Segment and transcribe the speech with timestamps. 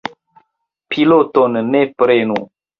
[0.95, 2.43] Piloton ne prenu.